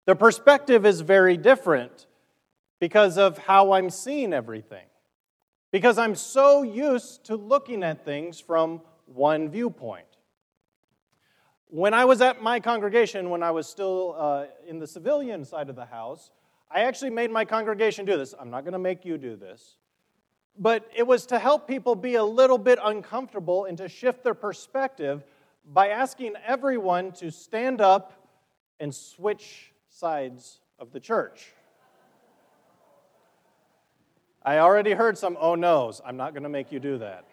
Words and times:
The 0.06 0.18
perspective 0.18 0.86
is 0.86 1.00
very 1.00 1.38
different 1.38 2.06
because 2.82 3.18
of 3.18 3.38
how 3.38 3.72
I'm 3.72 3.90
seeing 3.90 4.34
everything. 4.34 4.88
Because 5.72 5.98
I'm 5.98 6.16
so 6.16 6.64
used 6.64 7.24
to 7.28 7.38
looking 7.38 7.82
at 7.82 8.04
things 8.04 8.42
from 8.42 8.82
one 9.06 9.50
viewpoint. 9.50 10.09
When 11.72 11.94
I 11.94 12.06
was 12.06 12.20
at 12.22 12.42
my 12.42 12.60
congregation, 12.60 13.30
when 13.30 13.44
I 13.44 13.52
was 13.52 13.68
still 13.68 14.16
uh, 14.18 14.46
in 14.68 14.80
the 14.80 14.88
civilian 14.88 15.46
side 15.46 15.70
of 15.70 15.76
the 15.76 15.86
house, 15.86 16.32
I 16.72 16.82
actually 16.82 17.12
made 17.12 17.30
my 17.30 17.46
congregation 17.46 18.06
do 18.06 18.18
this. 18.18 18.34
I'm 18.40 18.50
not 18.50 18.64
going 18.64 18.74
to 18.74 18.80
make 18.80 19.06
you 19.06 19.20
do 19.20 19.36
this. 19.36 19.78
But 20.58 20.90
it 20.96 21.06
was 21.06 21.28
to 21.28 21.38
help 21.38 21.68
people 21.68 21.94
be 21.94 22.16
a 22.16 22.24
little 22.24 22.58
bit 22.58 22.80
uncomfortable 22.84 23.66
and 23.66 23.78
to 23.78 23.88
shift 23.88 24.24
their 24.24 24.34
perspective 24.34 25.24
by 25.64 25.90
asking 25.90 26.34
everyone 26.44 27.12
to 27.14 27.30
stand 27.30 27.82
up 27.82 28.14
and 28.80 28.94
switch 28.94 29.72
sides 29.90 30.62
of 30.80 30.92
the 30.92 31.00
church. 31.00 31.54
I 34.42 34.58
already 34.58 34.94
heard 34.94 35.20
some 35.20 35.38
oh 35.40 35.54
no's. 35.54 36.02
I'm 36.04 36.18
not 36.18 36.34
going 36.34 36.44
to 36.44 36.50
make 36.50 36.72
you 36.72 36.80
do 36.80 36.98
that. 36.98 37.26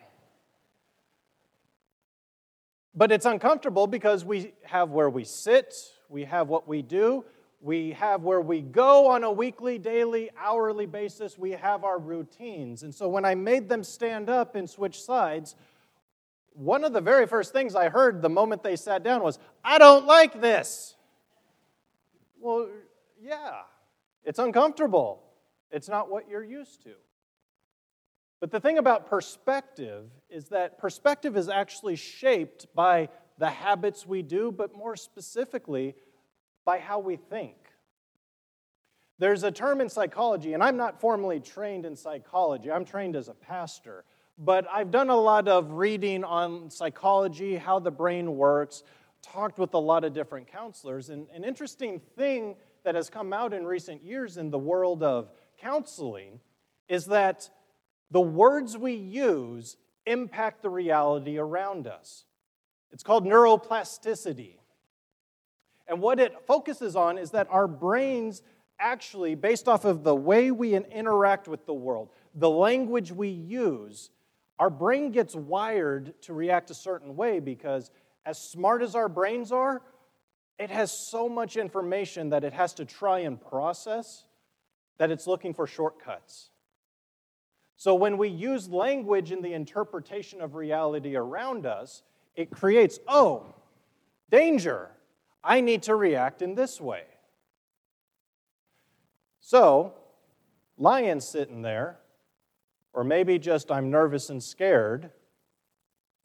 But 2.97 3.13
it's 3.13 3.27
uncomfortable 3.27 3.87
because 3.87 4.25
we 4.25 4.55
have 4.65 4.91
where 4.91 5.11
we 5.11 5.25
sit, 5.25 5.75
we 6.09 6.25
have 6.25 6.49
what 6.49 6.67
we 6.67 6.81
do, 6.81 7.27
we 7.61 7.93
have 7.93 8.23
where 8.23 8.41
we 8.41 8.63
go 8.63 9.09
on 9.09 9.23
a 9.23 9.31
weekly, 9.31 9.79
daily, 9.79 10.31
hourly 10.39 10.87
basis, 10.87 11.37
we 11.37 11.51
have 11.51 11.85
our 11.85 11.99
routines. 11.99 12.83
And 12.85 12.95
so 12.95 13.09
when 13.09 13.27
I 13.27 13.35
made 13.35 13.69
them 13.69 13.85
stand 13.85 14.31
up 14.31 14.55
and 14.57 14.69
switch 14.69 15.03
sides, 15.03 15.57
one 16.55 16.85
of 16.85 16.95
the 16.95 17.03
very 17.03 17.27
first 17.27 17.53
things 17.53 17.75
I 17.75 17.91
heard 17.91 18.23
the 18.23 18.31
moment 18.31 18.63
they 18.63 18.77
sat 18.77 19.03
down 19.03 19.23
was, 19.23 19.39
I 19.63 19.77
don't 19.77 20.07
like 20.07 20.41
this. 20.41 20.97
Well, 22.41 22.69
yeah, 23.21 23.63
it's 24.25 24.39
uncomfortable. 24.39 25.23
It's 25.71 25.89
not 25.89 26.11
what 26.11 26.31
you're 26.31 26.45
used 26.45 26.83
to. 26.85 26.93
But 28.41 28.51
the 28.51 28.61
thing 28.61 28.79
about 28.79 29.09
perspective 29.09 30.05
is 30.37 30.49
that 30.49 30.77
perspective 30.77 31.35
is 31.35 31.49
actually 31.49 31.97
shaped 31.97 32.67
by 32.75 33.09
the 33.39 33.49
habits 33.49 34.07
we 34.07 34.21
do, 34.21 34.53
but 34.53 34.77
more 34.77 34.95
specifically, 34.95 35.95
by 36.67 36.79
how 36.79 36.99
we 36.99 37.17
think. 37.17 37.57
There's 39.19 39.45
a 39.45 39.51
term 39.51 39.81
in 39.81 39.89
psychology, 39.89 40.53
and 40.53 40.63
I'm 40.63 40.77
not 40.77 41.01
formally 41.01 41.41
trained 41.41 41.87
in 41.87 41.97
psychology, 41.97 42.71
I'm 42.71 42.85
trained 42.85 43.17
as 43.17 43.29
a 43.29 43.35
pastor, 43.35 44.05
but 44.37 44.67
I've 44.71 44.91
done 44.91 45.09
a 45.09 45.17
lot 45.17 45.49
of 45.49 45.73
reading 45.73 46.23
on 46.23 46.69
psychology, 46.69 47.57
how 47.57 47.79
the 47.79 47.91
brain 47.91 48.37
works, 48.37 48.83
talked 49.23 49.59
with 49.59 49.73
a 49.73 49.79
lot 49.79 50.05
of 50.05 50.13
different 50.13 50.49
counselors. 50.49 51.09
And 51.09 51.29
an 51.35 51.45
interesting 51.45 51.99
thing 52.15 52.57
that 52.85 52.95
has 52.95 53.09
come 53.09 53.33
out 53.33 53.55
in 53.55 53.65
recent 53.65 54.05
years 54.05 54.37
in 54.37 54.51
the 54.51 54.59
world 54.59 55.03
of 55.03 55.31
counseling 55.59 56.41
is 56.89 57.07
that 57.07 57.49
the 58.11 58.21
words 58.21 58.77
we 58.77 58.93
use 58.93 59.79
impact 60.07 60.63
the 60.63 60.71
reality 60.71 61.39
around 61.39 61.87
us. 61.87 62.25
It's 62.93 63.03
called 63.03 63.25
neuroplasticity. 63.25 64.57
And 65.89 66.01
what 66.01 66.19
it 66.19 66.35
focuses 66.47 66.97
on 66.97 67.19
is 67.19 67.31
that 67.33 67.49
our 67.51 67.69
brains 67.69 68.43
actually, 68.79 69.35
based 69.35 69.69
off 69.69 69.85
of 69.85 70.05
the 70.05 70.15
way 70.15 70.51
we 70.51 70.75
interact 70.75 71.49
with 71.49 71.67
the 71.67 71.75
world, 71.75 72.11
the 72.35 72.51
language 72.51 73.13
we 73.13 73.29
use, 73.29 74.11
our 74.59 74.71
brain 74.71 75.11
gets 75.11 75.35
wired 75.35 76.21
to 76.23 76.33
react 76.33 76.71
a 76.71 76.75
certain 76.75 77.17
way 77.17 77.41
because, 77.41 77.91
as 78.25 78.39
smart 78.39 78.83
as 78.83 78.95
our 78.95 79.09
brains 79.09 79.53
are, 79.53 79.83
it 80.59 80.71
has 80.71 80.91
so 80.91 81.29
much 81.29 81.57
information 81.57 82.31
that 82.31 82.45
it 82.45 82.53
has 82.53 82.75
to 82.75 82.85
try 82.85 83.21
and 83.21 83.41
process 83.41 84.25
that 84.99 85.11
it's 85.11 85.27
looking 85.27 85.53
for 85.53 85.67
shortcuts. 85.67 86.51
So 87.77 87.95
when 87.95 88.17
we 88.17 88.29
use 88.29 88.69
language 88.69 89.33
in 89.33 89.43
the 89.43 89.53
interpretation 89.53 90.41
of 90.41 90.55
reality 90.55 91.15
around 91.15 91.67
us, 91.67 92.03
it 92.35 92.51
creates, 92.51 92.99
oh, 93.07 93.55
danger. 94.31 94.91
I 95.45 95.61
need 95.61 95.83
to 95.85 95.95
react 95.95 96.43
in 96.43 96.55
this 96.55 96.81
way. 96.81 97.05
So, 99.41 99.95
lion 100.77 101.21
sitting 101.21 101.63
there, 101.63 101.99
or 102.93 103.05
maybe 103.05 103.39
just 103.39 103.71
I'm 103.71 103.91
nervous 103.91 104.31
and 104.31 104.43
scared, 104.43 105.11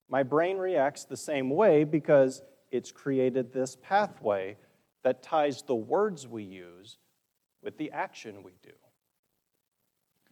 my 0.09 0.23
brain 0.23 0.57
reacts 0.57 1.03
the 1.03 1.17
same 1.17 1.49
way 1.49 1.83
because 1.83 2.41
it's 2.71 2.91
created 2.91 3.53
this 3.53 3.77
pathway 3.81 4.57
that 5.03 5.21
ties 5.21 5.61
the 5.61 5.75
words 5.75 6.27
we 6.27 6.43
use 6.43 6.97
with 7.61 7.77
the 7.77 7.91
action 7.91 8.43
we 8.43 8.53
do. 8.63 8.71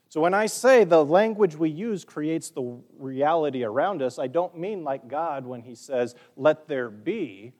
So 0.10 0.22
when 0.22 0.34
I 0.34 0.48
say 0.48 0.86
the 0.86 1.06
language 1.06 1.56
we 1.56 1.70
use 1.70 2.04
creates 2.04 2.50
the 2.50 2.80
reality 2.98 3.64
around 3.64 4.02
us, 4.02 4.18
I 4.18 4.26
don't 4.26 4.58
mean 4.58 4.84
like 4.84 5.08
God 5.08 5.46
when 5.46 5.62
he 5.62 5.76
says, 5.76 6.16
let 6.36 6.68
there 6.68 6.90
be. 6.90 7.54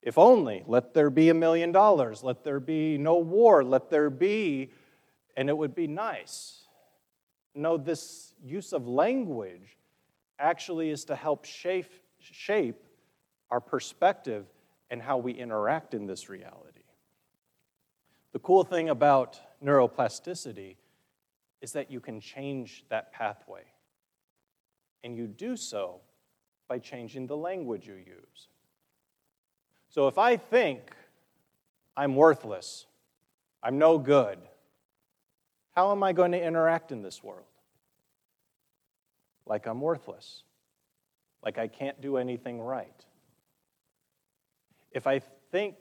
If 0.00 0.16
only, 0.16 0.62
let 0.66 0.94
there 0.94 1.10
be 1.10 1.28
a 1.28 1.34
million 1.34 1.72
dollars, 1.72 2.22
let 2.22 2.44
there 2.44 2.60
be 2.60 2.98
no 2.98 3.16
war, 3.16 3.64
let 3.64 3.90
there 3.90 4.10
be, 4.10 4.70
and 5.36 5.48
it 5.48 5.56
would 5.56 5.74
be 5.74 5.88
nice. 5.88 6.66
No, 7.54 7.76
this 7.76 8.32
use 8.44 8.72
of 8.72 8.86
language 8.86 9.76
actually 10.38 10.90
is 10.90 11.04
to 11.06 11.16
help 11.16 11.44
shape, 11.44 11.92
shape 12.20 12.80
our 13.50 13.60
perspective 13.60 14.46
and 14.88 15.02
how 15.02 15.18
we 15.18 15.32
interact 15.32 15.94
in 15.94 16.06
this 16.06 16.28
reality. 16.28 16.82
The 18.32 18.38
cool 18.38 18.62
thing 18.62 18.88
about 18.88 19.40
neuroplasticity 19.64 20.76
is 21.62 21.72
that 21.72 21.90
you 21.90 22.00
can 22.00 22.20
change 22.20 22.84
that 22.90 23.12
pathway. 23.12 23.62
And 25.04 25.16
you 25.16 25.26
do 25.26 25.56
so 25.56 26.00
by 26.68 26.78
changing 26.78 27.28
the 27.28 27.36
language 27.36 27.86
you 27.86 27.94
use. 27.94 28.48
So 29.88 30.08
if 30.08 30.18
I 30.18 30.36
think 30.36 30.92
I'm 31.96 32.16
worthless, 32.16 32.86
I'm 33.62 33.78
no 33.78 33.96
good, 33.96 34.38
how 35.74 35.92
am 35.92 36.02
I 36.02 36.12
going 36.12 36.32
to 36.32 36.42
interact 36.42 36.92
in 36.92 37.02
this 37.02 37.22
world? 37.22 37.46
Like 39.46 39.66
I'm 39.66 39.80
worthless, 39.80 40.42
like 41.44 41.58
I 41.58 41.68
can't 41.68 42.00
do 42.00 42.16
anything 42.16 42.60
right. 42.60 43.04
If 44.92 45.06
I 45.06 45.20
think 45.50 45.76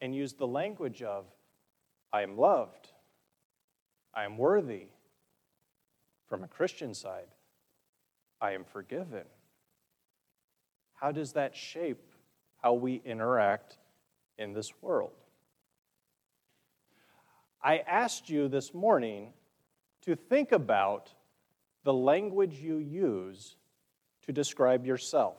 and 0.00 0.14
use 0.14 0.34
the 0.34 0.46
language 0.46 1.02
of, 1.02 1.24
I 2.12 2.22
am 2.22 2.36
loved, 2.36 2.88
I 4.14 4.24
am 4.24 4.38
worthy, 4.38 4.86
from 6.26 6.44
a 6.44 6.48
Christian 6.48 6.94
side, 6.94 7.28
I 8.40 8.52
am 8.52 8.64
forgiven. 8.64 9.24
How 10.94 11.12
does 11.12 11.32
that 11.32 11.54
shape 11.54 12.02
how 12.62 12.74
we 12.74 13.00
interact 13.04 13.78
in 14.38 14.52
this 14.52 14.72
world? 14.82 15.12
I 17.62 17.78
asked 17.78 18.28
you 18.28 18.48
this 18.48 18.74
morning 18.74 19.32
to 20.02 20.14
think 20.14 20.52
about 20.52 21.12
the 21.84 21.92
language 21.92 22.54
you 22.54 22.78
use 22.78 23.56
to 24.22 24.32
describe 24.32 24.86
yourself. 24.86 25.38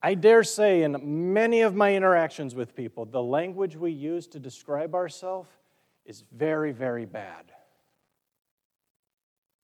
I 0.00 0.14
dare 0.14 0.44
say, 0.44 0.82
in 0.82 1.32
many 1.32 1.62
of 1.62 1.74
my 1.74 1.94
interactions 1.94 2.54
with 2.54 2.76
people, 2.76 3.04
the 3.04 3.22
language 3.22 3.76
we 3.76 3.90
use 3.90 4.26
to 4.28 4.38
describe 4.38 4.94
ourselves 4.94 5.50
is 6.04 6.24
very, 6.32 6.70
very 6.72 7.04
bad. 7.04 7.52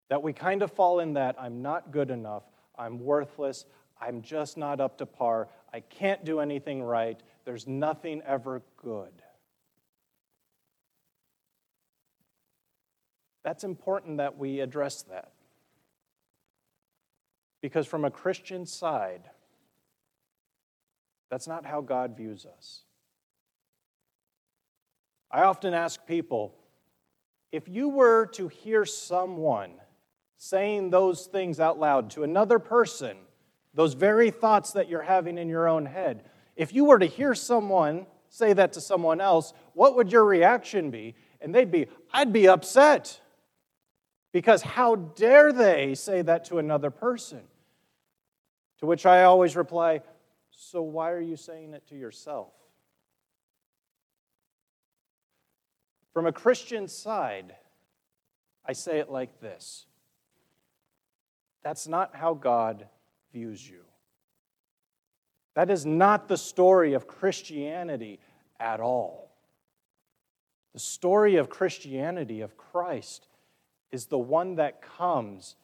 That 0.08 0.22
we 0.22 0.32
kind 0.32 0.62
of 0.62 0.70
fall 0.70 1.00
in 1.00 1.14
that 1.14 1.36
I'm 1.38 1.62
not 1.62 1.90
good 1.90 2.10
enough, 2.10 2.42
I'm 2.76 2.98
worthless, 2.98 3.64
I'm 4.00 4.22
just 4.22 4.56
not 4.56 4.80
up 4.80 4.98
to 4.98 5.06
par, 5.06 5.48
I 5.72 5.80
can't 5.80 6.24
do 6.24 6.40
anything 6.40 6.82
right, 6.82 7.20
there's 7.44 7.66
nothing 7.66 8.22
ever 8.26 8.62
good. 8.76 9.12
That's 13.42 13.64
important 13.64 14.18
that 14.18 14.38
we 14.38 14.60
address 14.60 15.02
that. 15.02 15.32
Because 17.60 17.86
from 17.86 18.04
a 18.04 18.10
Christian 18.10 18.66
side, 18.66 19.28
that's 21.30 21.46
not 21.46 21.66
how 21.66 21.80
God 21.80 22.16
views 22.16 22.46
us. 22.46 22.82
I 25.30 25.42
often 25.42 25.74
ask 25.74 26.06
people 26.06 26.54
if 27.52 27.68
you 27.68 27.88
were 27.88 28.26
to 28.34 28.48
hear 28.48 28.84
someone 28.84 29.72
saying 30.36 30.90
those 30.90 31.26
things 31.26 31.60
out 31.60 31.78
loud 31.78 32.10
to 32.10 32.22
another 32.22 32.58
person, 32.58 33.16
those 33.72 33.94
very 33.94 34.30
thoughts 34.30 34.72
that 34.72 34.88
you're 34.88 35.02
having 35.02 35.38
in 35.38 35.48
your 35.48 35.68
own 35.68 35.86
head, 35.86 36.24
if 36.56 36.72
you 36.72 36.84
were 36.84 36.98
to 36.98 37.06
hear 37.06 37.34
someone 37.34 38.06
say 38.34 38.52
that 38.52 38.72
to 38.72 38.80
someone 38.80 39.20
else, 39.20 39.52
what 39.74 39.94
would 39.94 40.10
your 40.10 40.24
reaction 40.24 40.90
be? 40.90 41.14
And 41.40 41.54
they'd 41.54 41.70
be, 41.70 41.86
I'd 42.12 42.32
be 42.32 42.48
upset. 42.48 43.20
Because 44.32 44.60
how 44.62 44.96
dare 44.96 45.52
they 45.52 45.94
say 45.94 46.20
that 46.22 46.46
to 46.46 46.58
another 46.58 46.90
person? 46.90 47.42
To 48.80 48.86
which 48.86 49.06
I 49.06 49.22
always 49.22 49.54
reply, 49.54 50.00
So 50.50 50.82
why 50.82 51.12
are 51.12 51.20
you 51.20 51.36
saying 51.36 51.74
it 51.74 51.86
to 51.88 51.94
yourself? 51.94 52.52
From 56.12 56.26
a 56.26 56.32
Christian 56.32 56.88
side, 56.88 57.54
I 58.66 58.72
say 58.72 58.98
it 58.98 59.10
like 59.10 59.40
this 59.40 59.86
That's 61.64 61.88
not 61.88 62.14
how 62.14 62.34
God 62.34 62.86
views 63.32 63.68
you. 63.68 63.80
That 65.54 65.70
is 65.70 65.86
not 65.86 66.28
the 66.28 66.36
story 66.36 66.94
of 66.94 67.08
Christianity 67.08 68.20
at 68.60 68.80
all. 68.80 69.30
The 70.72 70.80
story 70.80 71.36
of 71.36 71.48
Christianity, 71.48 72.42
of 72.42 72.56
Christ, 72.56 73.28
is 73.92 74.06
the 74.06 74.18
one 74.18 74.56
that 74.56 74.82
comes 74.82 75.56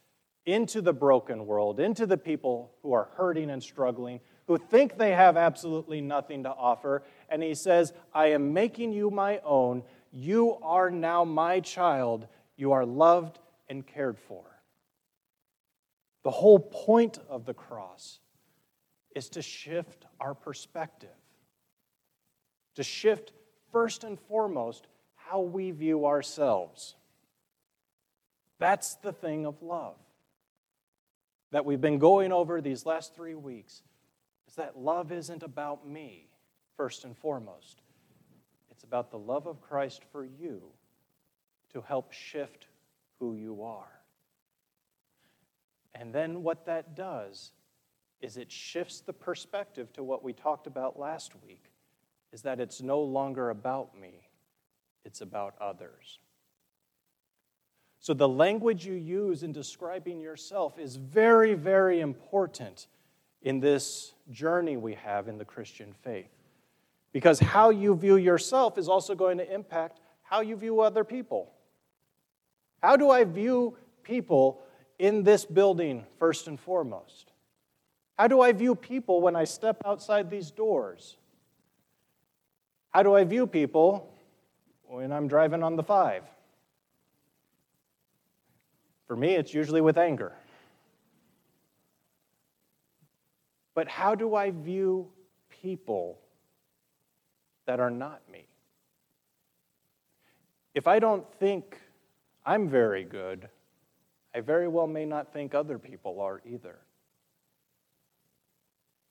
into 0.47 0.81
the 0.81 0.93
broken 0.93 1.47
world, 1.47 1.81
into 1.81 2.07
the 2.07 2.17
people 2.17 2.73
who 2.83 2.93
are 2.93 3.09
hurting 3.17 3.51
and 3.51 3.63
struggling, 3.63 4.21
who 4.47 4.57
think 4.57 4.97
they 4.97 5.11
have 5.11 5.37
absolutely 5.37 6.01
nothing 6.01 6.45
to 6.45 6.51
offer. 6.51 7.03
And 7.29 7.43
he 7.43 7.55
says, 7.55 7.93
I 8.15 8.29
am 8.29 8.53
making 8.53 8.93
you 8.93 9.11
my 9.11 9.41
own. 9.45 9.83
You 10.13 10.57
are 10.63 10.91
now 10.91 11.25
my 11.25 11.61
child. 11.61 12.27
You 12.57 12.73
are 12.73 12.87
loved 12.87 13.39
and 13.69 13.87
cared 13.87 14.19
for. 14.19 14.50
The 16.23 16.31
whole 16.31 16.59
point 16.59 17.19
of 17.29 17.47
the 17.47 17.55
cross 17.55 18.19
is 19.15 19.29
to 19.31 19.43
shift 19.43 20.07
our 20.21 20.35
perspective, 20.35 21.09
to 22.75 22.83
shift 22.83 23.33
first 23.73 24.05
and 24.05 24.19
foremost 24.19 24.87
how 25.15 25.41
we 25.41 25.71
view 25.71 26.07
ourselves. 26.07 26.95
That's 28.59 28.97
the 28.97 29.13
thing 29.13 29.47
of 29.47 29.63
love 29.63 29.97
that 31.51 31.65
we've 31.65 31.81
been 31.81 31.99
going 31.99 32.33
over 32.33 32.61
these 32.61 32.87
last 32.87 33.15
three 33.15 33.35
weeks 33.35 33.83
is 34.47 34.55
that 34.57 34.79
love 34.79 35.13
isn't 35.13 35.43
about 35.43 35.89
me, 35.89 36.29
first 36.77 37.05
and 37.05 37.17
foremost. 37.17 37.83
It's 38.71 38.85
about 38.85 39.11
the 39.11 39.19
love 39.19 39.47
of 39.47 39.61
Christ 39.61 40.03
for 40.13 40.25
you 40.25 40.63
to 41.73 41.81
help 41.81 42.13
shift 42.13 42.67
who 43.19 43.35
you 43.35 43.63
are. 43.63 44.00
And 45.95 46.15
then 46.15 46.43
what 46.43 46.67
that 46.67 46.95
does 46.95 47.53
is 48.21 48.37
it 48.37 48.53
shifts 48.53 49.01
the 49.01 49.13
perspective 49.13 49.93
to 49.95 50.03
what 50.03 50.23
we 50.23 50.33
talked 50.33 50.67
about 50.67 50.99
last 50.99 51.33
week 51.43 51.71
is 52.33 52.43
that 52.43 52.61
it's 52.61 52.81
no 52.81 53.01
longer 53.01 53.51
about 53.51 53.99
me, 53.99 54.29
it's 55.05 55.21
about 55.21 55.55
others. 55.61 56.19
So, 57.99 58.15
the 58.15 58.29
language 58.29 58.87
you 58.87 58.95
use 58.95 59.43
in 59.43 59.53
describing 59.53 60.21
yourself 60.21 60.79
is 60.79 60.97
very, 60.97 61.55
very 61.55 62.01
important 62.01 62.87
in 63.43 63.61
this 63.61 64.15
journey 64.31 64.77
we 64.77 64.95
have 64.95 65.29
in 65.29 65.37
the 65.37 65.45
Christian 65.45 65.93
faith. 66.03 66.31
Because 67.13 67.41
how 67.41 67.71
you 67.71 67.95
view 67.95 68.17
yourself 68.17 68.79
is 68.79 68.89
also 68.89 69.15
going 69.15 69.39
to 69.39 69.53
impact 69.55 70.01
how 70.23 70.41
you 70.41 70.57
view 70.57 70.81
other 70.81 71.05
people. 71.05 71.53
How 72.83 72.97
do 72.97 73.11
I 73.11 73.25
view 73.25 73.77
people 74.03 74.63
in 75.01 75.23
this 75.23 75.47
building, 75.47 76.05
first 76.19 76.47
and 76.47 76.61
foremost? 76.61 77.33
How 78.19 78.29
do 78.29 78.43
I 78.43 78.53
view 78.53 78.75
people 78.75 79.23
when 79.23 79.35
I 79.35 79.45
step 79.45 79.81
outside 79.87 80.31
these 80.31 80.51
doors? 80.51 81.17
How 82.91 83.03
do 83.03 83.15
I 83.15 83.25
view 83.25 83.47
people 83.47 84.13
when 84.87 85.11
I'm 85.11 85.27
driving 85.27 85.63
on 85.63 85.77
the 85.77 85.83
five? 85.83 86.23
For 89.07 89.17
me, 89.17 89.37
it's 89.37 89.55
usually 89.55 89.81
with 89.81 89.97
anger. 89.97 90.35
But 93.75 93.89
how 93.89 94.15
do 94.15 94.35
I 94.35 94.51
view 94.51 95.09
people 95.63 96.19
that 97.65 97.81
are 97.81 97.91
not 97.91 98.21
me? 98.31 98.45
If 100.75 100.87
I 100.87 100.99
don't 100.99 101.25
think 101.39 101.79
I'm 102.45 102.69
very 102.69 103.05
good, 103.05 103.49
I 104.35 104.41
very 104.41 104.69
well 104.69 104.87
may 104.87 105.05
not 105.05 105.33
think 105.33 105.55
other 105.55 105.79
people 105.79 106.21
are 106.21 106.41
either. 106.45 106.79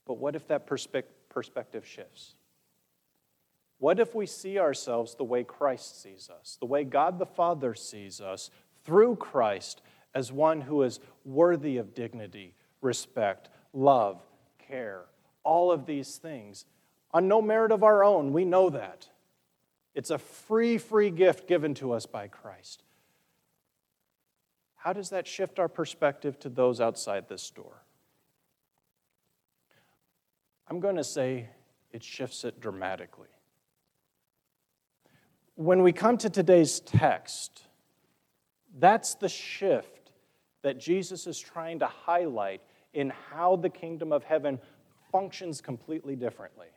But 0.06 0.18
what 0.18 0.36
if 0.36 0.48
that 0.48 0.66
perspective 0.66 1.86
shifts? 1.86 2.36
What 3.80 4.00
if 4.00 4.16
we 4.16 4.26
see 4.26 4.60
ourselves 4.60 5.16
the 5.16 5.24
way 5.24 5.44
Christ 5.44 6.02
sees 6.02 6.30
us, 6.30 6.58
the 6.60 6.66
way 6.66 6.84
God 6.84 7.20
the 7.20 7.26
Father 7.26 7.74
sees 7.74 8.20
us 8.20 8.50
through 8.84 9.18
Christ 9.18 9.82
as 10.14 10.32
one 10.32 10.62
who 10.62 10.84
is 10.84 11.00
worthy 11.24 11.78
of 11.78 11.94
dignity, 11.94 12.56
respect, 12.82 13.50
love, 13.74 14.22
care, 14.58 15.04
all 15.44 15.72
of 15.72 15.86
these 15.86 16.18
things 16.18 16.66
on 17.12 17.28
no 17.28 17.42
merit 17.42 17.72
of 17.72 17.84
our 17.84 18.04
own. 18.04 18.34
We 18.34 18.46
know 18.46 18.70
that. 18.70 19.08
It's 19.96 20.12
a 20.12 20.18
free, 20.18 20.78
free 20.78 21.10
gift 21.10 21.48
given 21.48 21.74
to 21.76 21.94
us 21.94 22.06
by 22.06 22.28
Christ. 22.28 22.84
How 24.80 24.94
does 24.94 25.10
that 25.10 25.28
shift 25.28 25.60
our 25.60 25.68
perspective 25.68 26.40
to 26.40 26.50
those 26.50 26.80
outside 26.80 27.28
this 27.28 27.50
door? 27.50 27.84
I'm 30.70 30.80
going 30.80 30.96
to 30.96 31.04
say 31.04 31.50
it 31.92 32.02
shifts 32.02 32.46
it 32.46 32.62
dramatically. 32.62 33.28
When 35.56 35.84
we 35.84 35.92
come 35.92 36.18
to 36.20 36.30
today's 36.30 36.80
text, 36.80 37.64
that's 38.78 39.16
the 39.16 39.28
shift 39.28 40.12
that 40.62 40.80
Jesus 40.80 41.28
is 41.28 41.38
trying 41.38 41.80
to 41.80 41.88
highlight 41.88 42.62
in 42.94 43.12
how 43.32 43.58
the 43.58 43.70
kingdom 43.70 44.14
of 44.14 44.24
heaven 44.24 44.60
functions 45.12 45.60
completely 45.60 46.16
differently. 46.16 46.68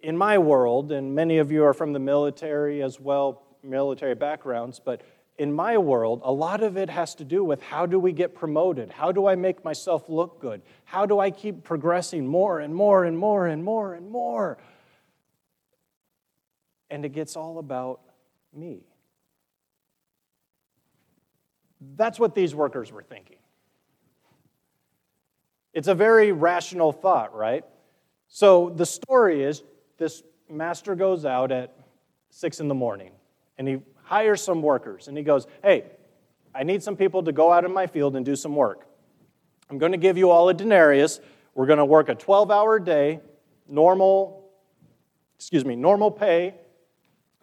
In 0.00 0.16
my 0.16 0.38
world, 0.38 0.90
and 0.90 1.14
many 1.14 1.36
of 1.36 1.52
you 1.52 1.64
are 1.64 1.74
from 1.74 1.92
the 1.92 1.98
military 1.98 2.82
as 2.82 2.98
well, 2.98 3.42
military 3.62 4.14
backgrounds, 4.14 4.80
but 4.82 5.02
in 5.38 5.52
my 5.52 5.78
world, 5.78 6.20
a 6.24 6.32
lot 6.32 6.64
of 6.64 6.76
it 6.76 6.90
has 6.90 7.14
to 7.16 7.24
do 7.24 7.44
with 7.44 7.62
how 7.62 7.86
do 7.86 8.00
we 8.00 8.12
get 8.12 8.34
promoted? 8.34 8.90
How 8.90 9.12
do 9.12 9.26
I 9.26 9.36
make 9.36 9.64
myself 9.64 10.08
look 10.08 10.40
good? 10.40 10.62
How 10.84 11.06
do 11.06 11.20
I 11.20 11.30
keep 11.30 11.62
progressing 11.62 12.26
more 12.26 12.58
and 12.58 12.74
more 12.74 13.04
and 13.04 13.16
more 13.16 13.46
and 13.46 13.62
more 13.62 13.94
and 13.94 14.10
more? 14.10 14.58
And 16.90 17.04
it 17.04 17.10
gets 17.10 17.36
all 17.36 17.58
about 17.58 18.00
me. 18.52 18.80
That's 21.96 22.18
what 22.18 22.34
these 22.34 22.54
workers 22.54 22.90
were 22.90 23.04
thinking. 23.04 23.36
It's 25.72 25.86
a 25.86 25.94
very 25.94 26.32
rational 26.32 26.90
thought, 26.90 27.32
right? 27.32 27.64
So 28.26 28.70
the 28.70 28.86
story 28.86 29.44
is 29.44 29.62
this 29.98 30.24
master 30.50 30.96
goes 30.96 31.24
out 31.24 31.52
at 31.52 31.76
six 32.30 32.58
in 32.58 32.66
the 32.66 32.74
morning 32.74 33.12
and 33.58 33.68
he 33.68 33.78
hires 34.08 34.42
some 34.42 34.62
workers 34.62 35.06
and 35.06 35.16
he 35.16 35.22
goes, 35.22 35.46
Hey, 35.62 35.84
I 36.54 36.62
need 36.62 36.82
some 36.82 36.96
people 36.96 37.22
to 37.24 37.32
go 37.32 37.52
out 37.52 37.64
in 37.64 37.72
my 37.72 37.86
field 37.86 38.16
and 38.16 38.24
do 38.24 38.34
some 38.34 38.56
work. 38.56 38.86
I'm 39.70 39.78
going 39.78 39.92
to 39.92 39.98
give 39.98 40.16
you 40.16 40.30
all 40.30 40.48
a 40.48 40.54
denarius. 40.54 41.20
We're 41.54 41.66
going 41.66 41.78
to 41.78 41.84
work 41.84 42.08
a 42.08 42.14
12 42.14 42.50
hour 42.50 42.78
day, 42.78 43.20
normal, 43.68 44.50
excuse 45.36 45.64
me, 45.64 45.76
normal 45.76 46.10
pay, 46.10 46.54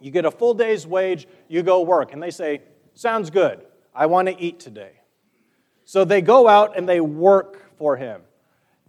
You 0.01 0.12
get 0.12 0.25
a 0.25 0.31
full 0.31 0.53
day's 0.53 0.86
wage, 0.88 1.27
you 1.48 1.63
go 1.63 1.81
work. 1.81 2.13
And 2.13 2.22
they 2.22 2.31
say, 2.31 2.62
Sounds 2.95 3.29
good. 3.29 3.62
I 3.93 4.07
want 4.07 4.27
to 4.27 4.41
eat 4.41 4.60
today. 4.60 4.93
So 5.86 6.03
they 6.03 6.22
go 6.22 6.48
out 6.48 6.77
and 6.77 6.89
they 6.89 7.00
work 7.00 7.77
for 7.77 7.95
him. 7.95 8.22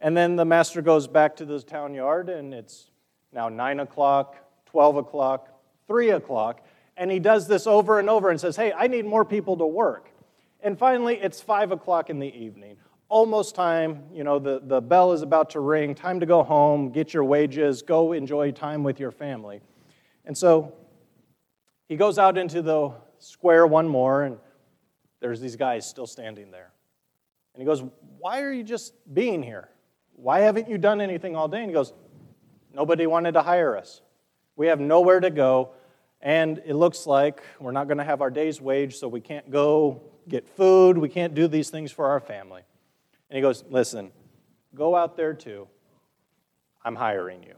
And 0.01 0.17
then 0.17 0.37
the 0.37 0.45
master 0.45 0.83
goes 0.83 1.07
back 1.07 1.37
to 1.37 1.45
the 1.45 1.61
town 1.61 1.95
yard, 1.95 2.29
and 2.29 2.53
it's 2.53 2.91
now 3.33 3.49
9 3.49 3.81
o'clock, 3.81 4.37
12 4.67 4.97
o'clock, 4.97 5.49
3 5.87 6.11
o'clock. 6.11 6.66
And 6.97 7.11
he 7.11 7.19
does 7.19 7.47
this 7.47 7.67
over 7.67 7.99
and 7.99 8.09
over 8.09 8.31
and 8.31 8.41
says, 8.41 8.57
Hey, 8.57 8.73
I 8.73 8.87
need 8.87 9.05
more 9.05 9.25
people 9.25 9.57
to 9.59 9.67
work. 9.67 10.11
And 10.61 10.79
finally, 10.79 11.17
it's 11.17 11.41
5 11.41 11.73
o'clock 11.73 12.11
in 12.11 12.19
the 12.19 12.35
evening. 12.35 12.77
Almost 13.09 13.55
time, 13.55 14.03
you 14.13 14.25
know, 14.25 14.39
the, 14.39 14.61
the 14.65 14.81
bell 14.81 15.13
is 15.13 15.23
about 15.23 15.51
to 15.51 15.61
ring, 15.61 15.95
time 15.95 16.19
to 16.21 16.27
go 16.27 16.43
home, 16.43 16.91
get 16.91 17.15
your 17.15 17.25
wages, 17.25 17.83
go 17.83 18.13
enjoy 18.13 18.51
time 18.51 18.83
with 18.83 18.99
your 18.99 19.13
family. 19.13 19.61
And 20.25 20.37
so 20.37 20.73
he 21.89 21.97
goes 21.97 22.19
out 22.19 22.37
into 22.37 22.63
the 22.63 22.91
square 23.19 23.67
one 23.67 23.87
more, 23.87 24.25
and 24.25 24.39
there's 25.21 25.41
these 25.41 25.57
guys 25.57 25.89
still 25.89 26.07
standing 26.07 26.51
there. 26.51 26.73
And 27.55 27.63
he 27.63 27.67
goes, 27.67 27.83
Why 28.19 28.43
are 28.43 28.53
you 28.53 28.65
just 28.65 28.93
being 29.15 29.43
here? 29.43 29.69
Why 30.15 30.41
haven't 30.41 30.69
you 30.69 30.79
done 30.79 31.01
anything 31.01 31.37
all 31.37 31.49
day? 31.49 31.61
And 31.61 31.71
he 31.71 31.75
goes, 31.75 31.93
Nobody 32.75 33.07
wanted 33.07 33.33
to 33.33 33.43
hire 33.43 33.77
us. 33.77 34.03
We 34.57 34.67
have 34.67 34.81
nowhere 34.81 35.21
to 35.21 35.31
go, 35.31 35.71
and 36.27 36.61
it 36.67 36.75
looks 36.75 37.07
like 37.07 37.41
we're 37.61 37.71
not 37.71 37.87
going 37.87 37.99
to 37.99 38.05
have 38.05 38.21
our 38.21 38.31
day's 38.31 38.61
wage, 38.61 38.97
so 38.97 39.07
we 39.07 39.21
can't 39.21 39.49
go 39.49 40.03
get 40.29 40.49
food. 40.49 40.99
We 40.99 41.09
can't 41.09 41.37
do 41.37 41.47
these 41.47 41.71
things 41.71 41.93
for 41.93 42.07
our 42.07 42.19
family. 42.19 42.63
And 43.31 43.37
he 43.37 43.41
goes, 43.41 43.63
Listen, 43.71 44.11
go 44.75 44.97
out 44.97 45.17
there 45.17 45.35
too. 45.35 45.69
I'm 46.85 46.97
hiring 46.97 47.45
you. 47.45 47.55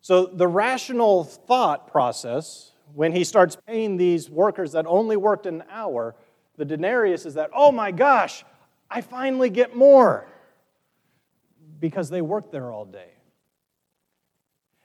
So 0.00 0.26
the 0.26 0.48
rational 0.48 1.22
thought 1.22 1.86
process, 1.86 2.72
when 2.94 3.12
he 3.12 3.22
starts 3.22 3.56
paying 3.64 3.96
these 3.96 4.28
workers 4.28 4.72
that 4.72 4.84
only 4.84 5.16
worked 5.16 5.46
an 5.46 5.62
hour, 5.70 6.16
the 6.56 6.64
denarius 6.64 7.26
is 7.26 7.34
that, 7.34 7.48
oh 7.54 7.70
my 7.70 7.92
gosh, 7.92 8.44
I 8.90 9.02
finally 9.02 9.50
get 9.50 9.76
more 9.76 10.26
because 11.78 12.10
they 12.10 12.22
worked 12.22 12.50
there 12.50 12.72
all 12.72 12.84
day. 12.84 13.12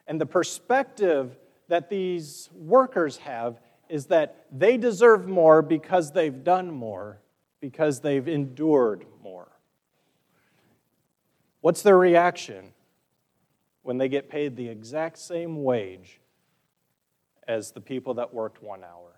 And 0.05 0.21
the 0.21 0.27
perspective 0.27 1.35
that 1.69 1.89
these 1.89 2.49
workers 2.53 3.17
have 3.17 3.59
is 3.87 4.07
that 4.07 4.45
they 4.51 4.77
deserve 4.77 5.27
more 5.27 5.61
because 5.61 6.11
they've 6.11 6.43
done 6.43 6.69
more, 6.69 7.21
because 7.61 8.01
they've 8.01 8.27
endured 8.27 9.05
more. 9.23 9.47
What's 11.61 11.81
their 11.81 11.97
reaction 11.97 12.73
when 13.81 13.97
they 13.97 14.09
get 14.09 14.29
paid 14.29 14.55
the 14.55 14.67
exact 14.67 15.17
same 15.17 15.63
wage 15.63 16.19
as 17.47 17.71
the 17.71 17.81
people 17.81 18.15
that 18.15 18.33
worked 18.33 18.61
one 18.61 18.83
hour? 18.83 19.15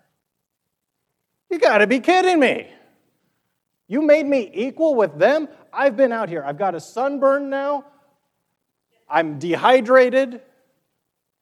You 1.49 1.59
gotta 1.59 1.87
be 1.87 1.99
kidding 1.99 2.39
me. 2.39 2.67
You 3.87 4.01
made 4.01 4.25
me 4.25 4.49
equal 4.53 4.95
with 4.95 5.19
them? 5.19 5.49
I've 5.73 5.97
been 5.97 6.13
out 6.13 6.29
here. 6.29 6.43
I've 6.45 6.57
got 6.57 6.75
a 6.75 6.79
sunburn 6.79 7.49
now. 7.49 7.85
I'm 9.09 9.37
dehydrated. 9.37 10.41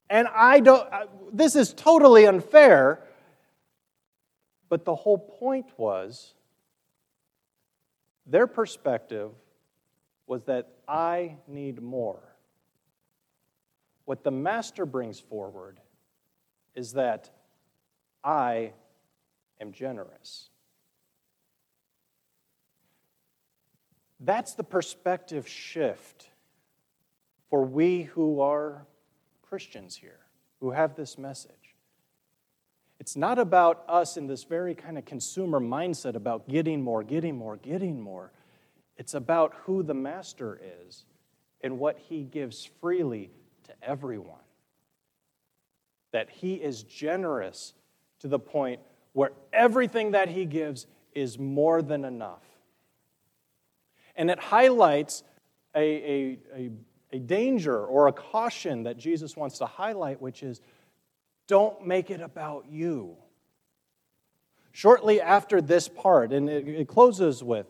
And 0.09 0.27
I 0.33 0.59
don't, 0.59 0.87
this 1.31 1.55
is 1.55 1.73
totally 1.73 2.25
unfair. 2.25 3.03
But 4.69 4.85
the 4.85 4.95
whole 4.95 5.17
point 5.17 5.67
was 5.77 6.33
their 8.25 8.47
perspective 8.47 9.31
was 10.27 10.43
that 10.43 10.69
I 10.87 11.37
need 11.47 11.81
more. 11.81 12.21
What 14.05 14.23
the 14.23 14.31
master 14.31 14.85
brings 14.85 15.19
forward 15.19 15.79
is 16.75 16.93
that 16.93 17.29
I 18.23 18.73
am 19.59 19.71
generous. 19.71 20.49
That's 24.19 24.53
the 24.53 24.63
perspective 24.63 25.47
shift 25.47 26.29
for 27.49 27.63
we 27.63 28.03
who 28.03 28.41
are 28.41 28.85
Christians 29.49 29.95
here, 29.95 30.19
who 30.59 30.71
have 30.71 30.95
this 30.95 31.17
message. 31.17 31.75
It's 32.99 33.15
not 33.15 33.39
about 33.39 33.83
us 33.87 34.15
in 34.15 34.27
this 34.27 34.43
very 34.43 34.75
kind 34.75 34.97
of 34.97 35.05
consumer 35.05 35.59
mindset 35.59 36.15
about 36.15 36.47
getting 36.47 36.83
more, 36.83 37.01
getting 37.03 37.35
more, 37.35 37.57
getting 37.57 37.99
more. 37.99 38.31
It's 38.97 39.15
about 39.15 39.55
who 39.63 39.81
the 39.81 39.93
master 39.93 40.59
is 40.85 41.05
and 41.61 41.79
what 41.79 41.97
he 41.97 42.23
gives 42.23 42.69
freely 42.79 43.31
to 43.63 43.73
everyone. 43.81 44.37
That 46.11 46.29
he 46.29 46.55
is 46.55 46.83
generous 46.83 47.73
to 48.19 48.27
the 48.27 48.39
point 48.39 48.81
where 49.13 49.31
everything 49.51 50.11
that 50.11 50.29
he 50.29 50.45
gives 50.45 50.85
is 51.13 51.39
more 51.39 51.81
than 51.81 52.05
enough. 52.05 52.43
And 54.15 54.29
it 54.29 54.39
highlights 54.39 55.23
a, 55.75 55.81
a, 55.81 56.37
a, 56.55 56.71
a 57.11 57.19
danger 57.19 57.85
or 57.85 58.07
a 58.07 58.13
caution 58.13 58.83
that 58.83 58.97
Jesus 58.97 59.35
wants 59.35 59.57
to 59.59 59.65
highlight, 59.65 60.21
which 60.21 60.43
is 60.43 60.61
don't 61.47 61.85
make 61.85 62.11
it 62.11 62.21
about 62.21 62.65
you. 62.69 63.17
Shortly 64.71 65.19
after 65.19 65.61
this 65.61 65.87
part, 65.87 66.31
and 66.31 66.49
it, 66.49 66.67
it 66.67 66.87
closes 66.87 67.43
with 67.43 67.65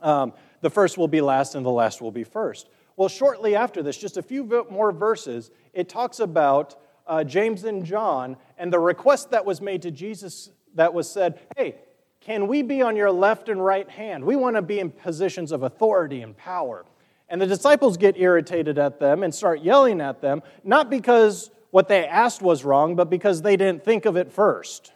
um, 0.00 0.32
the 0.60 0.70
first 0.70 0.96
will 0.96 1.08
be 1.08 1.20
last 1.20 1.54
and 1.54 1.66
the 1.66 1.70
last 1.70 2.00
will 2.00 2.12
be 2.12 2.24
first. 2.24 2.68
Well, 2.96 3.08
shortly 3.08 3.54
after 3.54 3.82
this, 3.82 3.96
just 3.96 4.16
a 4.16 4.22
few 4.22 4.44
more 4.70 4.92
verses, 4.92 5.50
it 5.72 5.88
talks 5.88 6.20
about 6.20 6.76
uh, 7.06 7.24
James 7.24 7.64
and 7.64 7.84
John 7.84 8.36
and 8.56 8.72
the 8.72 8.78
request 8.78 9.30
that 9.30 9.44
was 9.44 9.60
made 9.60 9.82
to 9.82 9.90
Jesus 9.90 10.50
that 10.74 10.94
was 10.94 11.10
said, 11.10 11.38
Hey, 11.56 11.76
can 12.20 12.46
we 12.48 12.62
be 12.62 12.82
on 12.82 12.96
your 12.96 13.10
left 13.10 13.48
and 13.48 13.62
right 13.62 13.88
hand? 13.88 14.24
We 14.24 14.36
want 14.36 14.56
to 14.56 14.62
be 14.62 14.80
in 14.80 14.90
positions 14.90 15.52
of 15.52 15.62
authority 15.62 16.22
and 16.22 16.36
power. 16.36 16.84
And 17.28 17.40
the 17.40 17.46
disciples 17.46 17.96
get 17.96 18.16
irritated 18.16 18.78
at 18.78 19.00
them 19.00 19.22
and 19.22 19.34
start 19.34 19.60
yelling 19.60 20.00
at 20.00 20.20
them, 20.20 20.42
not 20.62 20.90
because 20.90 21.50
what 21.70 21.88
they 21.88 22.06
asked 22.06 22.40
was 22.40 22.64
wrong, 22.64 22.94
but 22.94 23.10
because 23.10 23.42
they 23.42 23.56
didn't 23.56 23.84
think 23.84 24.04
of 24.04 24.16
it 24.16 24.32
first. 24.32 24.92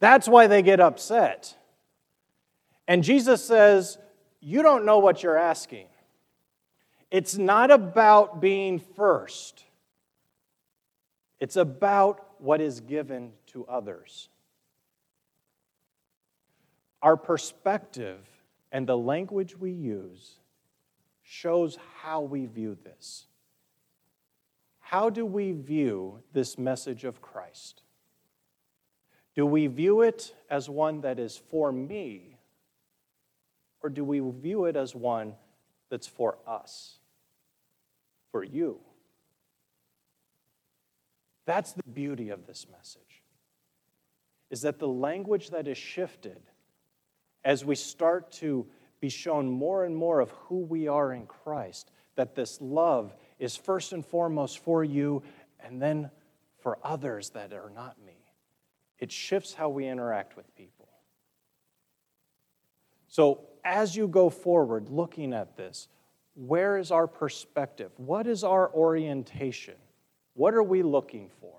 That's 0.00 0.28
why 0.28 0.46
they 0.46 0.62
get 0.62 0.80
upset. 0.80 1.54
And 2.86 3.04
Jesus 3.04 3.44
says, 3.44 3.98
You 4.40 4.62
don't 4.62 4.86
know 4.86 4.98
what 4.98 5.22
you're 5.22 5.36
asking. 5.36 5.86
It's 7.10 7.36
not 7.36 7.70
about 7.70 8.40
being 8.40 8.78
first, 8.78 9.64
it's 11.38 11.56
about 11.56 12.24
what 12.38 12.60
is 12.60 12.80
given 12.80 13.32
to 13.48 13.66
others 13.66 14.28
our 17.02 17.16
perspective 17.16 18.18
and 18.72 18.86
the 18.86 18.96
language 18.96 19.56
we 19.56 19.70
use 19.70 20.37
shows 21.30 21.76
how 22.00 22.22
we 22.22 22.46
view 22.46 22.74
this. 22.82 23.26
How 24.80 25.10
do 25.10 25.26
we 25.26 25.52
view 25.52 26.20
this 26.32 26.56
message 26.56 27.04
of 27.04 27.20
Christ? 27.20 27.82
Do 29.34 29.44
we 29.44 29.66
view 29.66 30.00
it 30.00 30.34
as 30.48 30.70
one 30.70 31.02
that 31.02 31.18
is 31.18 31.36
for 31.36 31.70
me, 31.70 32.38
or 33.82 33.90
do 33.90 34.04
we 34.04 34.20
view 34.40 34.64
it 34.64 34.74
as 34.74 34.94
one 34.94 35.34
that's 35.90 36.06
for 36.06 36.38
us, 36.46 36.96
for 38.32 38.42
you? 38.42 38.80
That's 41.44 41.72
the 41.72 41.82
beauty 41.82 42.30
of 42.30 42.46
this 42.46 42.66
message. 42.72 43.22
Is 44.50 44.62
that 44.62 44.78
the 44.78 44.88
language 44.88 45.50
that 45.50 45.68
is 45.68 45.76
shifted 45.76 46.40
as 47.44 47.66
we 47.66 47.74
start 47.74 48.32
to 48.32 48.66
be 49.00 49.08
shown 49.08 49.48
more 49.48 49.84
and 49.84 49.96
more 49.96 50.20
of 50.20 50.30
who 50.30 50.60
we 50.60 50.88
are 50.88 51.12
in 51.12 51.26
Christ, 51.26 51.90
that 52.16 52.34
this 52.34 52.60
love 52.60 53.14
is 53.38 53.56
first 53.56 53.92
and 53.92 54.04
foremost 54.04 54.58
for 54.58 54.82
you 54.82 55.22
and 55.60 55.80
then 55.80 56.10
for 56.60 56.78
others 56.82 57.30
that 57.30 57.52
are 57.52 57.70
not 57.74 57.96
me. 58.04 58.16
It 58.98 59.12
shifts 59.12 59.54
how 59.54 59.68
we 59.68 59.86
interact 59.86 60.36
with 60.36 60.54
people. 60.56 60.88
So, 63.06 63.40
as 63.64 63.96
you 63.96 64.08
go 64.08 64.30
forward 64.30 64.88
looking 64.88 65.32
at 65.32 65.56
this, 65.56 65.88
where 66.34 66.78
is 66.78 66.90
our 66.90 67.06
perspective? 67.06 67.92
What 67.96 68.26
is 68.26 68.44
our 68.44 68.72
orientation? 68.72 69.74
What 70.34 70.54
are 70.54 70.62
we 70.62 70.82
looking 70.82 71.30
for? 71.40 71.54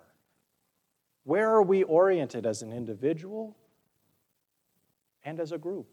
Where 1.23 1.49
are 1.49 1.63
we 1.63 1.83
oriented 1.83 2.45
as 2.45 2.61
an 2.61 2.71
individual 2.71 3.55
and 5.23 5.39
as 5.39 5.51
a 5.51 5.57
group. 5.57 5.87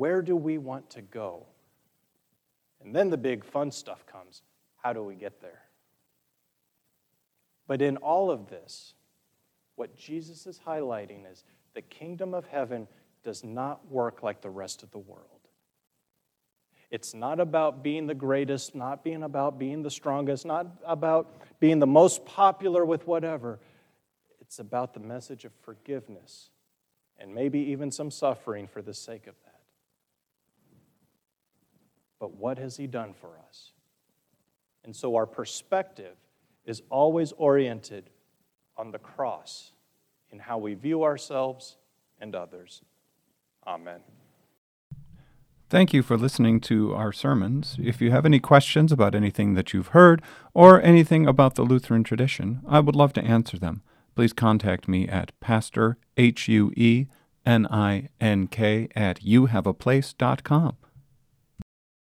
Where 0.00 0.22
do 0.22 0.34
we 0.34 0.56
want 0.56 0.88
to 0.92 1.02
go? 1.02 1.44
And 2.80 2.96
then 2.96 3.10
the 3.10 3.18
big 3.18 3.44
fun 3.44 3.70
stuff 3.70 4.06
comes. 4.06 4.40
How 4.82 4.94
do 4.94 5.02
we 5.02 5.14
get 5.14 5.42
there? 5.42 5.60
But 7.66 7.82
in 7.82 7.98
all 7.98 8.30
of 8.30 8.48
this, 8.48 8.94
what 9.76 9.94
Jesus 9.98 10.46
is 10.46 10.58
highlighting 10.66 11.30
is 11.30 11.44
the 11.74 11.82
kingdom 11.82 12.32
of 12.32 12.46
heaven 12.46 12.88
does 13.22 13.44
not 13.44 13.90
work 13.90 14.22
like 14.22 14.40
the 14.40 14.48
rest 14.48 14.82
of 14.82 14.90
the 14.90 14.98
world. 14.98 15.26
It's 16.90 17.12
not 17.12 17.38
about 17.38 17.82
being 17.82 18.06
the 18.06 18.14
greatest, 18.14 18.74
not 18.74 19.04
being 19.04 19.22
about 19.22 19.58
being 19.58 19.82
the 19.82 19.90
strongest, 19.90 20.46
not 20.46 20.66
about 20.86 21.60
being 21.60 21.78
the 21.78 21.86
most 21.86 22.24
popular 22.24 22.86
with 22.86 23.06
whatever. 23.06 23.58
It's 24.40 24.60
about 24.60 24.94
the 24.94 25.00
message 25.00 25.44
of 25.44 25.52
forgiveness 25.60 26.48
and 27.18 27.34
maybe 27.34 27.58
even 27.58 27.90
some 27.90 28.10
suffering 28.10 28.66
for 28.66 28.80
the 28.80 28.94
sake 28.94 29.26
of 29.26 29.34
that. 29.44 29.49
But 32.20 32.36
what 32.36 32.58
has 32.58 32.76
He 32.76 32.86
done 32.86 33.14
for 33.14 33.30
us? 33.48 33.72
And 34.84 34.94
so 34.94 35.16
our 35.16 35.26
perspective 35.26 36.16
is 36.64 36.82
always 36.90 37.32
oriented 37.32 38.10
on 38.76 38.92
the 38.92 38.98
cross 38.98 39.72
in 40.30 40.38
how 40.38 40.58
we 40.58 40.74
view 40.74 41.02
ourselves 41.02 41.76
and 42.20 42.34
others. 42.34 42.82
Amen. 43.66 44.00
Thank 45.68 45.92
you 45.92 46.02
for 46.02 46.18
listening 46.18 46.60
to 46.62 46.94
our 46.94 47.12
sermons. 47.12 47.76
If 47.80 48.00
you 48.00 48.10
have 48.10 48.26
any 48.26 48.40
questions 48.40 48.90
about 48.90 49.14
anything 49.14 49.54
that 49.54 49.72
you've 49.72 49.88
heard 49.88 50.20
or 50.52 50.82
anything 50.82 51.26
about 51.26 51.54
the 51.54 51.62
Lutheran 51.62 52.02
tradition, 52.02 52.60
I 52.66 52.80
would 52.80 52.96
love 52.96 53.12
to 53.14 53.24
answer 53.24 53.58
them. 53.58 53.82
Please 54.16 54.32
contact 54.32 54.88
me 54.88 55.06
at 55.06 55.38
pastor, 55.38 55.96
H 56.16 56.48
U 56.48 56.72
E 56.76 57.06
N 57.46 57.66
I 57.70 58.08
N 58.20 58.48
K, 58.48 58.88
at 58.96 59.20
youhaveaplace.com. 59.20 60.76